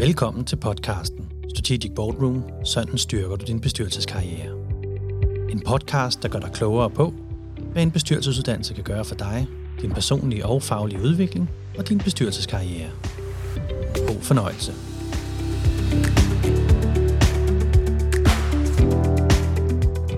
[0.00, 2.44] Velkommen til podcasten Strategic Boardroom.
[2.64, 4.56] Sådan styrker du din bestyrelseskarriere.
[5.50, 7.12] En podcast, der gør dig klogere på,
[7.72, 9.46] hvad en bestyrelsesuddannelse kan gøre for dig,
[9.82, 12.90] din personlige og faglige udvikling og din bestyrelseskarriere.
[14.06, 14.72] God fornøjelse.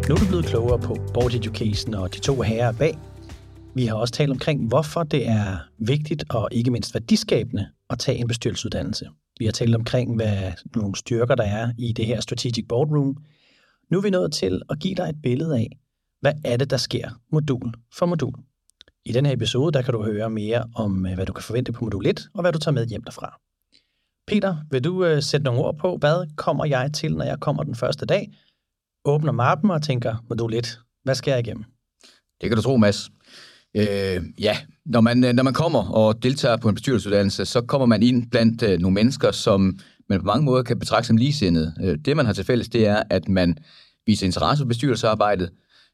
[0.08, 2.98] Nu er du blevet klogere på Board Education og de to herrer bag.
[3.74, 8.18] Vi har også talt omkring, hvorfor det er vigtigt og ikke mindst værdiskabende at tage
[8.18, 9.07] en bestyrelsesuddannelse.
[9.42, 13.16] Vi har talt omkring, hvad nogle styrker der er i det her Strategic Boardroom.
[13.90, 15.78] Nu er vi nået til at give dig et billede af,
[16.20, 18.34] hvad er det, der sker modul for modul.
[19.04, 21.72] I den her episode, der kan du høre mere om, øh, hvad du kan forvente
[21.72, 23.40] på modul 1, og hvad du tager med hjem derfra.
[24.26, 27.62] Peter, vil du øh, sætte nogle ord på, hvad kommer jeg til, når jeg kommer
[27.62, 28.32] den første dag,
[29.04, 31.64] åbner mappen og tænker, modul 1, hvad skal jeg igennem?
[32.40, 33.10] Det kan du tro, Mads.
[33.77, 37.86] Øh, ja, når man, øh, når man kommer og deltager på en bestyrelsesuddannelse, så kommer
[37.86, 41.74] man ind blandt øh, nogle mennesker, som man på mange måder kan betragte som ligesindede.
[41.83, 43.58] Øh, det, man har til fælles, det er, at man
[44.06, 45.50] viser interesse for bestyrelsesarbejdet,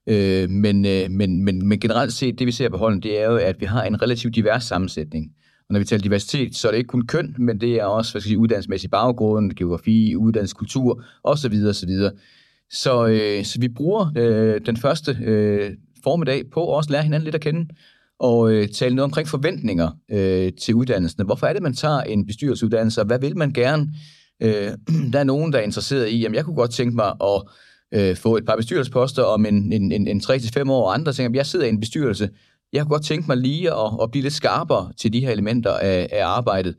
[0.08, 3.24] øh, men, øh, men, men, men generelt set, det vi ser på holden, det er
[3.24, 5.30] jo, at vi har en relativt divers sammensætning.
[5.68, 8.12] Og når vi taler diversitet, så er det ikke kun køn, men det er også
[8.12, 11.54] hvad skal jeg sige, uddannelsesmæssig baggrund, geografi, uddannelseskultur osv.
[11.68, 11.90] osv.
[12.70, 15.70] Så, øh, så vi bruger øh, den første øh,
[16.04, 17.68] formiddag på at også lære hinanden lidt at kende
[18.18, 21.26] og øh, tale noget omkring forventninger øh, til uddannelsen.
[21.26, 23.94] Hvorfor er det, man tager en bestyrelsesuddannelse, og hvad vil man gerne?
[24.42, 24.72] Øh,
[25.12, 27.42] der er nogen, der er interesseret i, jamen jeg kunne godt tænke mig at
[27.94, 31.30] øh, få et par bestyrelsesposter om en, en, en, en 3-5 år, og andre tænker,
[31.30, 32.30] at jeg sidder i en bestyrelse,
[32.72, 35.72] jeg kunne godt tænke mig lige at, at blive lidt skarpere til de her elementer
[35.72, 36.74] af, af arbejdet.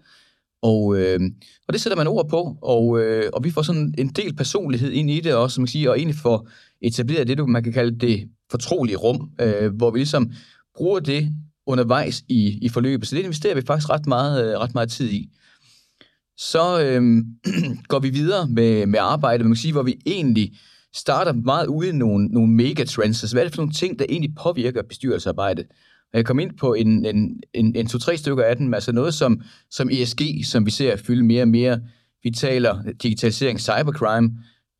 [0.61, 1.19] Og, øh,
[1.67, 4.91] og det sætter man ord på, og, øh, og vi får sådan en del personlighed
[4.91, 6.47] ind i det også, som man siger, og egentlig får
[6.81, 10.31] etableret det, man kan kalde det fortrolige rum, øh, hvor vi ligesom
[10.75, 11.29] bruger det
[11.67, 13.07] undervejs i, i forløbet.
[13.07, 15.29] Så det investerer vi faktisk ret meget, øh, ret meget tid i.
[16.37, 17.23] Så øh,
[17.91, 20.53] går vi videre med, med arbejdet, man kan sige, hvor vi egentlig
[20.95, 23.23] starter meget ude i nogle, nogle megatrends.
[23.23, 25.65] Altså, hvad er det for nogle ting, der egentlig påvirker bestyrelsesarbejdet?
[26.13, 29.41] Jeg kom ind på en, en, en, en to-tre stykker af dem, altså noget som,
[29.71, 31.79] som ESG, som vi ser fylde mere og mere.
[32.23, 34.31] Vi taler digitalisering, cybercrime,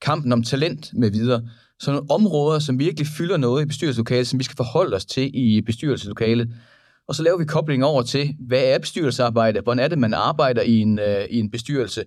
[0.01, 1.41] kampen om talent med videre.
[1.79, 5.31] Så nogle områder, som virkelig fylder noget i bestyrelseslokalet, som vi skal forholde os til
[5.33, 6.49] i bestyrelseslokalet.
[7.07, 9.61] Og så laver vi koblingen over til, hvad er bestyrelsesarbejde?
[9.61, 12.03] Hvordan er det, man arbejder i en, øh, i en bestyrelse?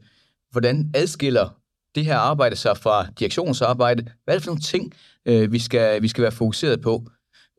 [0.50, 1.58] Hvordan adskiller
[1.94, 4.02] det her arbejde sig fra direktionsarbejde?
[4.24, 4.92] Hvad er det for nogle ting,
[5.26, 7.06] øh, vi, skal, vi skal være fokuseret på?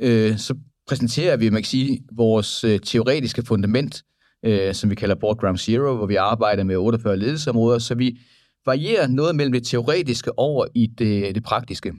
[0.01, 0.55] Øh, så
[0.87, 4.03] præsenterer vi, man kan sige, vores øh, teoretiske fundament,
[4.45, 8.19] øh, som vi kalder Board Ground Zero, hvor vi arbejder med 48 ledelsesområder, så vi
[8.65, 11.93] varierer noget mellem det teoretiske over i det, det praktiske.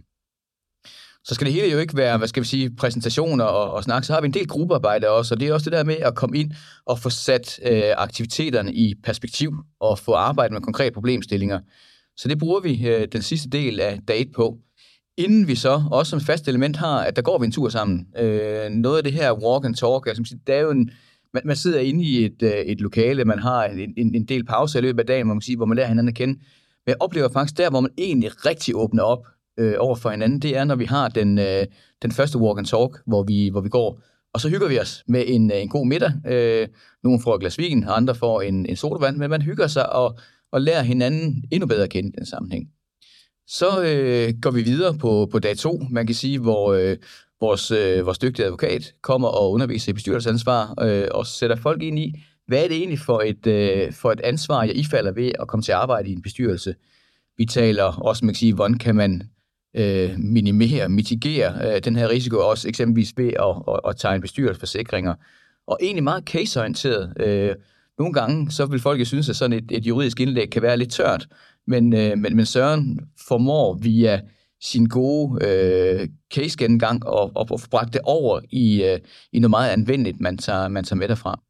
[1.25, 4.05] Så skal det hele jo ikke være, hvad skal vi sige, præsentationer og, og snak.
[4.05, 6.15] Så har vi en del gruppearbejde også, og det er også det der med at
[6.15, 6.53] komme ind
[6.87, 11.61] og få sat øh, aktiviteterne i perspektiv og få arbejdet med konkrete problemstillinger.
[12.17, 14.59] Så det bruger vi øh, den sidste del af date på.
[15.17, 18.07] Inden vi så også som fast element har, at der går vi en tur sammen.
[18.19, 20.91] Øh, noget af det her walk and talk, altså, det er jo en,
[21.35, 24.45] man, man sidder inde i et, øh, et lokale, man har en, en, en del
[24.45, 26.35] pause i løbet af dagen, man sige, hvor man lærer hinanden at kende.
[26.35, 29.27] Men jeg oplever faktisk der, hvor man egentlig rigtig åbner op
[29.59, 31.67] øh, over for hinanden, det er, når vi har den, øh,
[32.03, 34.01] den første walk and talk, hvor vi, hvor vi går,
[34.35, 36.13] og så hygger vi os med en, øh, en god middag.
[36.27, 36.69] Øh,
[37.03, 40.19] nogle får et glas vin, andre får en, en sodavand, men man hygger sig og,
[40.53, 42.69] og lærer hinanden endnu bedre at kende i den sammenhæng.
[43.47, 46.97] Så øh, går vi videre på, på dag to, man kan sige, hvor øh,
[47.41, 51.99] vores, øh, vores dygtige advokat kommer og underviser i bestyrelsesansvar øh, og sætter folk ind
[51.99, 52.15] i,
[52.47, 55.63] hvad er det egentlig for et, øh, for et ansvar, jeg ifalder ved at komme
[55.63, 56.75] til at arbejde i en bestyrelse.
[57.37, 59.23] Vi taler også, man kan sige, hvordan kan man
[59.77, 65.15] øh, minimere, mitigere øh, den her risiko, også eksempelvis ved at, at, at tegne bestyrelsesforsikringer.
[65.67, 67.13] Og egentlig meget caseorienteret.
[67.21, 67.55] Øh,
[67.99, 70.77] nogle gange så vil folk jo synes, at sådan et, et juridisk indlæg kan være
[70.77, 71.27] lidt tørt,
[71.67, 74.21] men, øh, men, men Søren formår via
[74.65, 78.99] sin gode øh, case-gennemgang og, og, og bragt det over i, øh,
[79.33, 81.41] i noget meget anvendeligt, man tager, man tager med derfra.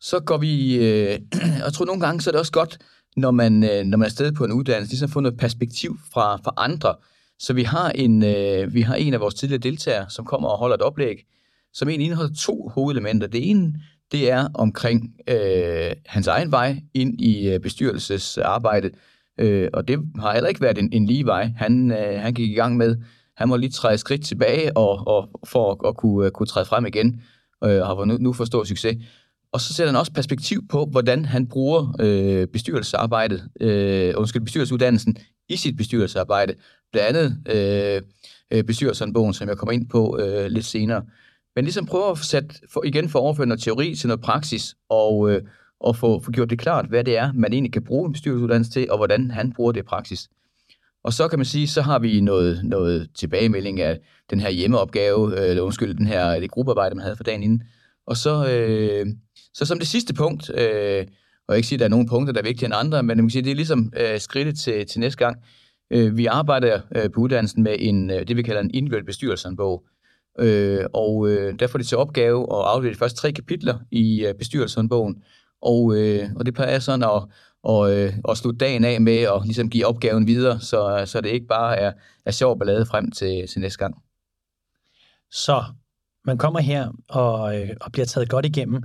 [0.00, 1.18] Så går vi, øh,
[1.64, 2.78] jeg tror nogle gange, så er det også godt,
[3.16, 6.36] når man, øh, når man er afsted på en uddannelse, ligesom få noget perspektiv fra,
[6.36, 6.94] fra andre.
[7.38, 10.58] Så vi har, en, øh, vi har en af vores tidligere deltagere, som kommer og
[10.58, 11.16] holder et oplæg,
[11.72, 13.26] som egentlig indeholder to hovedelementer.
[13.26, 13.74] Det ene,
[14.12, 18.94] det er omkring øh, hans egen vej ind i øh, bestyrelsesarbejdet,
[19.38, 21.52] Øh, og det har heller ikke været en, en lige vej.
[21.56, 22.96] Han, øh, han gik i gang med,
[23.36, 26.66] han må lige træde skridt tilbage og, og for at, at kunne, uh, kunne træde
[26.66, 27.22] frem igen,
[27.64, 28.96] øh, og har nu, nu for stor succes.
[29.52, 35.16] Og så sætter han også perspektiv på, hvordan han bruger øh, bestyrelsesarbejdet, øh, undskyld, bestyrelsesuddannelsen
[35.48, 36.54] i sit bestyrelsesarbejde.
[36.92, 38.02] Blandt andet øh,
[38.50, 41.02] øh bestyrelsesbogen, som jeg kommer ind på øh, lidt senere.
[41.56, 45.30] Men ligesom prøver at sætte, for, igen for overføre noget teori til noget praksis, og,
[45.30, 45.42] øh,
[45.80, 48.70] og få, få gjort det klart, hvad det er, man egentlig kan bruge en bestyrelsesuddannelse
[48.70, 50.28] til, og hvordan han bruger det i praksis.
[51.04, 54.00] Og så kan man sige, så har vi noget, noget tilbagemelding af
[54.30, 57.62] den her hjemmeopgave, øh, eller undskyld, den her, det gruppearbejde, man havde for dagen inden.
[58.06, 59.06] Og så, øh,
[59.54, 61.06] så som det sidste punkt, øh,
[61.48, 63.16] og jeg ikke sige, at der er nogle punkter, der er vigtigere end andre, men
[63.16, 65.36] man kan sige, det er ligesom øh, skridtet til, til næste gang.
[65.90, 69.84] Øh, vi arbejder øh, på uddannelsen med en, øh, det, vi kalder en individuel bestyrelsesbog.
[70.38, 74.26] Øh, og øh, der får de til opgave at aflevere de første tre kapitler i
[74.26, 75.22] øh, bestyrelsesbogen.
[75.64, 77.22] Og, øh, og det plejer sådan at,
[77.62, 81.28] og, øh, og slutte dagen af med at ligesom give opgaven videre, så, så det
[81.28, 81.92] ikke bare er,
[82.26, 83.94] er sjov ballade frem til, til næste gang.
[85.30, 85.64] Så
[86.24, 88.82] man kommer her og, øh, og bliver taget godt igennem.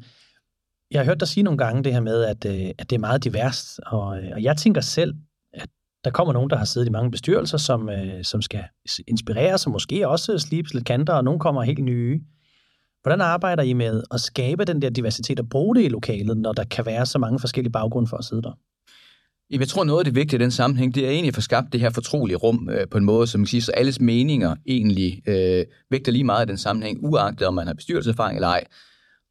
[0.91, 2.99] Jeg har hørt dig sige nogle gange det her med, at, øh, at det er
[2.99, 5.15] meget diverst, og, øh, og jeg tænker selv,
[5.53, 5.69] at
[6.03, 8.63] der kommer nogen, der har siddet i mange bestyrelser, som, øh, som skal
[9.07, 12.21] inspirere sig, måske også slibes lidt kanter, og nogen kommer helt nye.
[13.01, 16.53] Hvordan arbejder I med at skabe den der diversitet og bruge det i lokalet, når
[16.53, 18.51] der kan være så mange forskellige baggrunde for at sidde der?
[19.51, 21.73] Jeg tror, noget af det vigtige i den sammenhæng, det er egentlig at få skabt
[21.73, 25.21] det her fortrolige rum øh, på en måde, som man siger, så alles meninger egentlig
[25.27, 28.63] øh, vægter lige meget i den sammenhæng, uagtet om man har bestyrelseserfaring eller ej.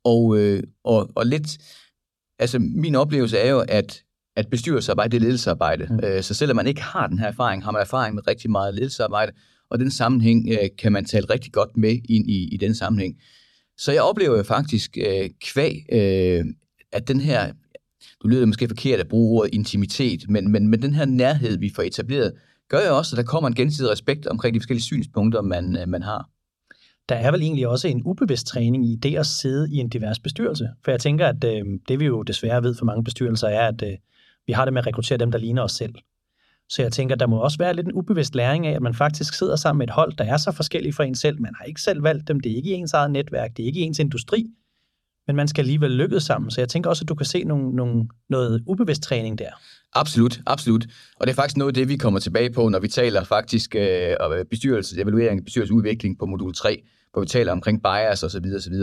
[0.04, 1.58] Og, øh, og, og lidt,
[2.38, 4.02] altså min oplevelse er jo, at,
[4.36, 5.86] at bestyrelsesarbejde, det er ledelsesarbejde.
[5.90, 6.00] Mm.
[6.04, 8.74] Øh, så selvom man ikke har den her erfaring, har man erfaring med rigtig meget
[8.74, 9.32] ledelsesarbejde,
[9.70, 13.16] og den sammenhæng øh, kan man tale rigtig godt med ind i, i den sammenhæng.
[13.78, 16.44] Så jeg oplever jo faktisk øh, kvæg, øh,
[16.92, 17.52] at den her,
[18.22, 21.72] du lyder måske forkert at bruge ordet intimitet, men, men, men den her nærhed, vi
[21.76, 22.32] får etableret,
[22.68, 25.88] gør jo også, at der kommer en gensidig respekt omkring de forskellige synspunkter, man, øh,
[25.88, 26.28] man har.
[27.08, 30.18] Der er vel egentlig også en ubevidst træning i det at sidde i en divers
[30.18, 30.68] bestyrelse.
[30.84, 33.82] For jeg tænker, at øh, det vi jo desværre ved for mange bestyrelser er, at
[33.82, 33.96] øh,
[34.46, 35.94] vi har det med at rekruttere dem, der ligner os selv.
[36.68, 39.34] Så jeg tænker, der må også være lidt en ubevidst læring af, at man faktisk
[39.34, 41.40] sidder sammen med et hold, der er så forskellige fra en selv.
[41.40, 43.80] Man har ikke selv valgt dem, det er ikke ens eget netværk, det er ikke
[43.80, 44.46] ens industri,
[45.26, 46.50] men man skal alligevel lykkes sammen.
[46.50, 49.50] Så jeg tænker også, at du kan se nogle, nogle, noget ubevidst træning der.
[49.94, 50.86] Absolut, absolut.
[51.16, 53.74] Og det er faktisk noget af det, vi kommer tilbage på, når vi taler faktisk
[53.74, 54.16] øh,
[54.50, 56.82] bestyrelse, evaluering, bestyrelsesudvikling på modul 3,
[57.12, 58.44] hvor vi taler omkring bias osv.
[58.56, 58.74] osv.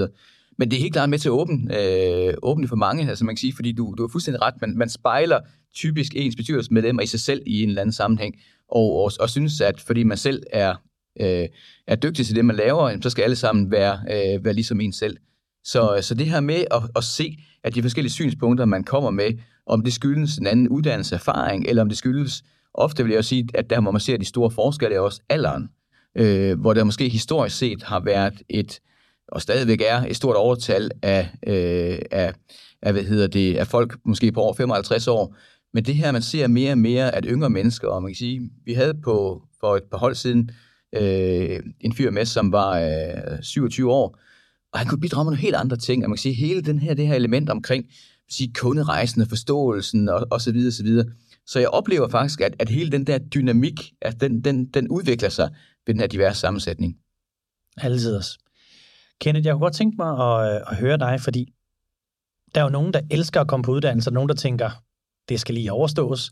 [0.58, 3.36] Men det er helt klart med til at åbne, øh, åbne for mange, altså man
[3.36, 5.40] kan sige, fordi du, du er fuldstændig ret, man, man spejler
[5.76, 8.36] typisk ens bestyrelsesmedlemmer i sig selv i en eller anden sammenhæng,
[8.72, 10.76] og, og, og synes, at fordi man selv er,
[11.20, 11.48] øh,
[11.88, 14.94] er dygtig til det, man laver, så skal alle sammen være, øh, være ligesom en
[14.94, 15.18] selv.
[15.64, 19.32] Så, så det her med at, at se, at de forskellige synspunkter, man kommer med,
[19.66, 22.44] om det skyldes en anden uddannelse, erfaring, eller om det skyldes,
[22.74, 25.22] ofte vil jeg også sige, at der hvor man ser de store forskelle, er også
[25.30, 25.70] alderen,
[26.16, 28.80] øh, hvor der måske historisk set har været et,
[29.28, 32.34] og stadigvæk er et stort overtal af, øh, af,
[32.82, 35.36] af, hvad hedder det, af folk måske på over 55 år,
[35.74, 38.50] men det her, man ser mere og mere, at yngre mennesker, og man kan sige,
[38.66, 40.52] vi havde på, for et par hold siden
[40.96, 44.20] øh, en fyr med, som var øh, 27 år,
[44.74, 46.04] og han kunne bidrage med nogle helt andre ting.
[46.04, 47.86] Og man kan sige, hele den her, det her element omkring
[48.30, 51.06] sige, kunderejsende, forståelsen og, og så videre, så videre.
[51.46, 55.30] Så jeg oplever faktisk, at, at hele den der dynamik, at den, den, den udvikler
[55.30, 55.50] sig
[55.88, 56.98] ved den her diverse sammensætning.
[57.78, 58.40] Altid også.
[59.22, 61.54] Kenneth, jeg kunne godt tænke mig at, øh, at høre dig, fordi
[62.56, 64.70] der er jo nogen, der elsker at komme på uddannelse, og nogen, der tænker,
[65.30, 66.32] det skal lige overstås.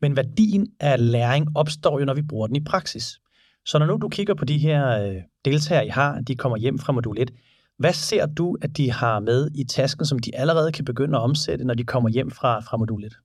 [0.00, 3.20] Men værdien af læring opstår jo, når vi bruger den i praksis.
[3.66, 6.78] Så når nu du kigger på de her øh, deltagere, I har, de kommer hjem
[6.78, 7.30] fra modul 1,
[7.78, 11.22] hvad ser du, at de har med i tasken, som de allerede kan begynde at
[11.22, 13.16] omsætte, når de kommer hjem fra, fra modul 1?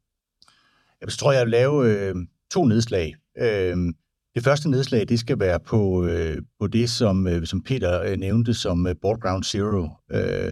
[1.01, 2.15] Jeg tror, jeg vil lave øh,
[2.51, 3.15] to nedslag.
[3.37, 3.77] Øh,
[4.35, 8.17] det første nedslag, det skal være på, øh, på det, som, øh, som Peter øh,
[8.17, 9.89] nævnte som øh, Board Ground Zero.
[10.11, 10.51] Øh,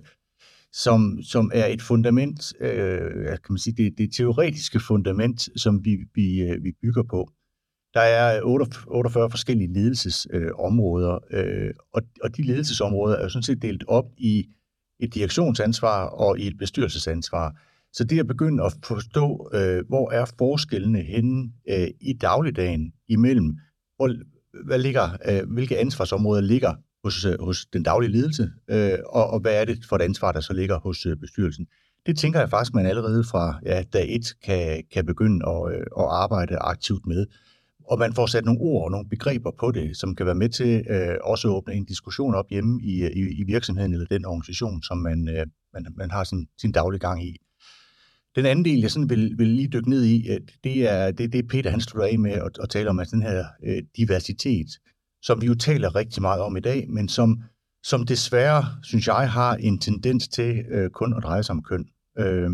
[0.73, 5.97] som, som er et fundament, øh, kan man sige, det, det teoretiske fundament, som vi,
[6.15, 7.29] vi, øh, vi bygger på.
[7.93, 8.41] Der er
[8.87, 14.45] 48 forskellige ledelsesområder, øh, og, og de ledelsesområder er jo sådan set delt op i
[14.99, 17.59] et direktionsansvar og i et bestyrelsesansvar.
[17.93, 23.57] Så det at begynde at forstå, øh, hvor er forskellene henne øh, i dagligdagen imellem,
[24.03, 24.15] hvor,
[24.65, 29.39] hvad ligger, øh, hvilke ansvarsområder ligger hos, øh, hos den daglige ledelse, øh, og, og
[29.39, 31.67] hvad er det for et ansvar, der så ligger hos øh, bestyrelsen.
[32.05, 35.85] Det tænker jeg faktisk, man allerede fra ja, dag et kan, kan begynde at, øh,
[35.99, 37.25] at arbejde aktivt med.
[37.87, 40.49] Og man får sat nogle ord og nogle begreber på det, som kan være med
[40.49, 44.05] til øh, også at åbne en diskussion op hjemme i, øh, i, i virksomheden eller
[44.05, 47.37] den organisation, som man, øh, man, man har sin, sin daglige gang i.
[48.35, 51.33] Den anden del, jeg sådan vil, vil lige dykke ned i, øh, det er det,
[51.33, 54.67] det Peter han slutter af med at, at tale om, at den her øh, diversitet,
[55.21, 57.43] som vi jo taler rigtig meget om i dag, men som,
[57.83, 61.85] som desværre, synes jeg, har en tendens til øh, kun at dreje sig om køn.
[62.19, 62.49] Øh,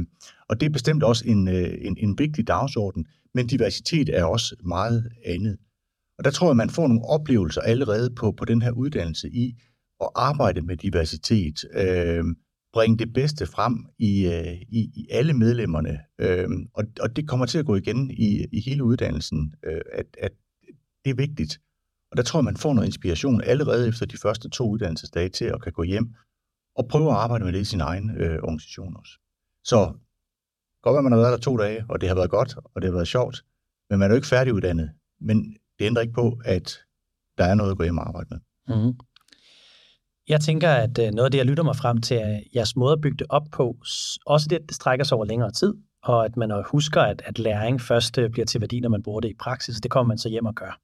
[0.50, 4.56] og det er bestemt også en, øh, en, en vigtig dagsorden, men diversitet er også
[4.66, 5.58] meget andet.
[6.18, 9.56] Og der tror jeg, man får nogle oplevelser allerede på, på den her uddannelse i
[10.02, 11.66] at arbejde med diversitet.
[11.74, 12.24] Øh,
[12.74, 16.00] bringe det bedste frem i, øh, i, i alle medlemmerne.
[16.20, 20.06] Øh, og, og det kommer til at gå igen i, i hele uddannelsen, øh, at,
[20.18, 20.32] at
[21.06, 21.62] det er vigtigt.
[22.12, 25.46] Og der tror jeg, man får noget inspiration allerede efter de første to uddannelsesdage til
[25.46, 26.16] at kan gå hjem
[26.76, 29.14] og prøve at arbejde med det i sin egen øh, organisation også.
[29.64, 29.94] Så
[30.84, 32.90] godt være, man har været der to dage, og det har været godt, og det
[32.90, 33.46] har været sjovt,
[33.90, 34.92] men man er jo ikke færdiguddannet.
[35.22, 36.80] Men det ændrer ikke på, at
[37.38, 38.40] der er noget at gå hjem og arbejde med.
[38.76, 39.00] Mm-hmm.
[40.30, 42.94] Jeg tænker, at øh, noget af det, jeg lytter mig frem til, er jeres måde
[42.94, 43.76] at bygge det op på,
[44.26, 47.82] også det, det strækker sig over længere tid, og at man husker, at, at læring
[47.82, 49.76] først øh, bliver til værdi, når man bruger det i praksis.
[49.82, 50.80] Det kommer man så hjem og gør.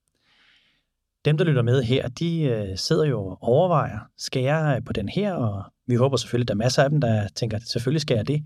[1.25, 5.09] Dem, der lytter med her, de øh, sidder jo og overvejer, skal jeg på den
[5.09, 8.01] her, og vi håber selvfølgelig, at der er masser af dem, der tænker, at selvfølgelig
[8.01, 8.43] skal jeg det.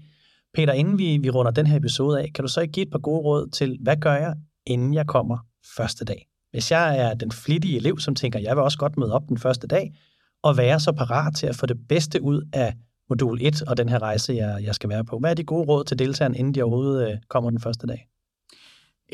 [0.53, 2.91] Peter, inden vi, vi runder den her episode af, kan du så ikke give et
[2.91, 5.37] par gode råd til, hvad gør jeg, inden jeg kommer
[5.77, 6.27] første dag?
[6.51, 9.37] Hvis jeg er den flittige elev, som tænker, jeg vil også godt møde op den
[9.37, 9.93] første dag,
[10.43, 12.73] og være så parat til at få det bedste ud af
[13.09, 15.19] modul 1 og den her rejse, jeg, jeg skal være på.
[15.19, 18.07] Hvad er de gode råd til deltagerne, inden de overhovedet øh, kommer den første dag?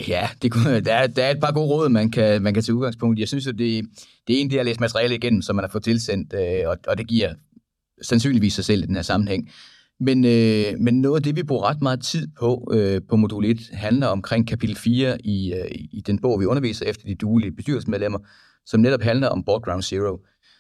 [0.08, 0.54] Ja, det,
[0.86, 3.22] der, er, der er et par gode råd, man kan, man kan tage udgangspunkt i.
[3.22, 3.86] Jeg synes, at det,
[4.28, 6.78] det er en, det at læse materiale igennem, som man har fået tilsendt, øh, og,
[6.88, 7.34] og det giver
[8.02, 9.50] sandsynligvis sig selv i den her sammenhæng.
[10.00, 13.46] Men, øh, men noget af det, vi bruger ret meget tid på øh, på modul
[13.46, 17.52] 1, handler omkring kapitel 4 i, øh, i den bog, vi underviser efter de duelige
[17.52, 18.20] bestyrelsesmedlemmer,
[18.66, 20.18] som netop handler om Board Ground Zero.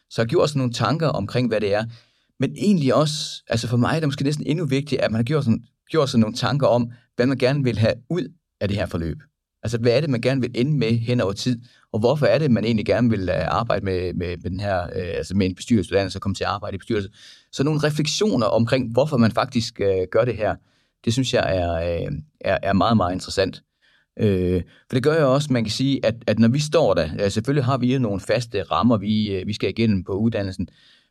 [0.10, 1.84] Så jeg har gjort sådan nogle tanker omkring, hvad det er.
[2.40, 5.24] Men egentlig også, altså for mig er det måske næsten endnu vigtigt, at man har
[5.24, 8.78] gjort sådan, gjort sådan nogle tanker om, hvad man gerne vil have ud af det
[8.78, 9.18] her forløb.
[9.64, 11.60] Altså, hvad er det, man gerne vil ende med hen over tid?
[11.94, 14.84] Og hvorfor er det, man egentlig gerne vil øh, arbejde med, med, med den her,
[14.84, 17.10] øh, altså med en bestyrelsesuddannelse og komme til at arbejde i bestyrelse?
[17.52, 20.56] Så nogle refleksioner omkring, hvorfor man faktisk øh, gør det her,
[21.06, 23.62] det synes jeg er, øh, er, er meget, meget interessant.
[24.20, 27.10] Øh, for det gør jo også, man kan sige, at, at når vi står der,
[27.18, 30.68] ja, selvfølgelig har vi nogle faste rammer, vi, øh, vi skal igennem på uddannelsen,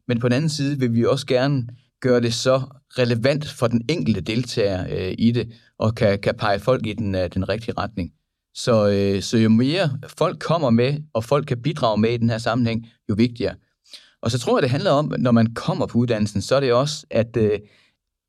[0.09, 1.67] men på den anden side vil vi også gerne
[2.01, 2.63] gøre det så
[2.99, 7.15] relevant for den enkelte deltager øh, i det, og kan, kan pege folk i den,
[7.15, 8.13] øh, den rigtige retning.
[8.55, 12.31] Så, øh, så jo mere folk kommer med, og folk kan bidrage med i den
[12.31, 13.55] her sammenhæng, jo vigtigere.
[14.23, 16.73] Og så tror jeg, det handler om, når man kommer på uddannelsen, så er det
[16.73, 17.59] også, at øh,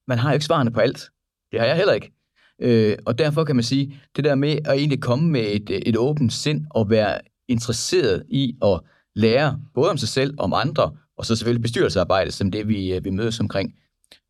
[0.08, 1.10] man har jo ikke svarene på alt.
[1.51, 2.15] Det har jeg heller ikke.
[2.62, 5.78] Øh, og derfor kan man sige, det der med at egentlig komme med et, øh,
[5.78, 8.80] et åbent sind og være interesseret i at
[9.16, 13.04] lære både om sig selv, om andre, og så selvfølgelig bestyrelsearbejde, som det vi, øh,
[13.04, 13.74] vi mødes omkring.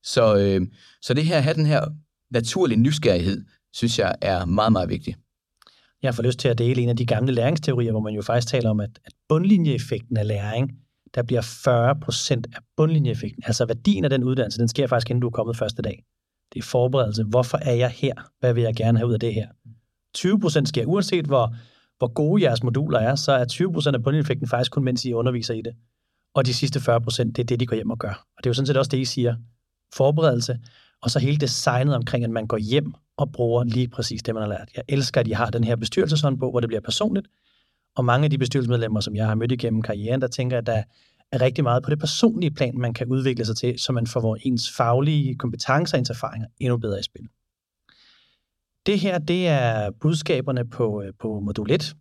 [0.03, 0.67] Så, øh,
[1.01, 1.86] så det her, at have den her
[2.32, 5.17] naturlige nysgerrighed, synes jeg er meget, meget vigtigt.
[6.03, 8.51] Jeg får lyst til at dele en af de gamle læringsteorier, hvor man jo faktisk
[8.51, 10.72] taler om, at, at bundlinjeeffekten af læring,
[11.15, 13.44] der bliver 40 procent af bundlinjeeffekten.
[13.46, 16.03] Altså værdien af den uddannelse, den sker faktisk, inden du er kommet første dag.
[16.55, 17.24] Det er forberedelse.
[17.24, 18.13] Hvorfor er jeg her?
[18.39, 19.47] Hvad vil jeg gerne have ud af det her?
[20.17, 21.55] 20% sker, uanset hvor,
[21.97, 23.45] hvor gode jeres moduler er, så er
[23.91, 25.75] 20% af bundeffekten faktisk kun, mens I underviser i det.
[26.35, 26.83] Og de sidste 40%,
[27.24, 28.25] det er det, de går hjem og gør.
[28.38, 29.35] Og det er jo sådan set også det, I siger.
[29.95, 30.59] Forberedelse,
[31.01, 34.43] og så hele designet omkring, at man går hjem og bruger lige præcis det, man
[34.43, 34.69] har lært.
[34.75, 37.27] Jeg elsker, at I har den her bestyrelseshåndbog, hvor det bliver personligt.
[37.95, 40.83] Og mange af de bestyrelsesmedlemmer, som jeg har mødt igennem karrieren, der tænker, at der
[41.36, 44.38] er rigtig meget på det personlige plan, man kan udvikle sig til, så man får
[44.42, 47.27] ens faglige kompetencer og erfaringer endnu bedre i spil.
[48.86, 51.96] Det her, det er budskaberne på, øh, på modul 1.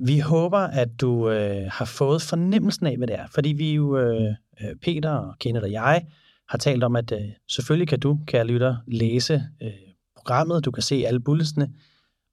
[0.00, 3.26] Vi håber, at du øh, har fået fornemmelsen af, hvad det er.
[3.34, 6.06] Fordi vi jo, øh, øh Peter og Kenneth og jeg,
[6.48, 9.70] har talt om, at øh, selvfølgelig kan du, kære lytter, læse øh,
[10.16, 11.72] programmet, du kan se alle bulletsene,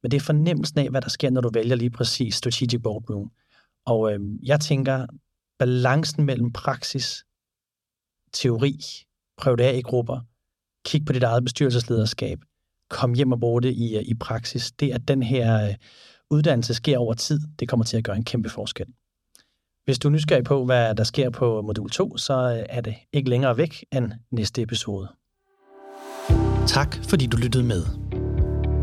[0.03, 3.31] men det er fornemmelsen af, hvad der sker, når du vælger lige præcis Strategic Boardroom.
[3.85, 5.05] Og øh, jeg tænker,
[5.59, 7.25] balancen mellem praksis,
[8.33, 8.79] teori,
[9.37, 10.19] prøv det af i grupper,
[10.85, 12.39] kig på dit eget bestyrelseslederskab,
[12.89, 15.75] kom hjem og brug det i, øh, i praksis, det at den her øh,
[16.29, 18.85] uddannelse sker over tid, det kommer til at gøre en kæmpe forskel.
[19.85, 22.95] Hvis du er nysgerrig på, hvad der sker på modul 2, så øh, er det
[23.13, 25.07] ikke længere væk end næste episode.
[26.67, 27.85] Tak fordi du lyttede med.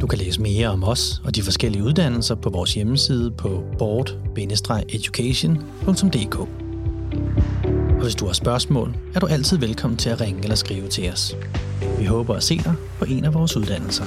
[0.00, 6.61] Du kan læse mere om os og de forskellige uddannelser på vores hjemmeside på board-education.dk.
[7.88, 11.12] Og hvis du har spørgsmål, er du altid velkommen til at ringe eller skrive til
[11.12, 11.36] os.
[11.98, 14.04] Vi håber at se dig på en af vores uddannelser.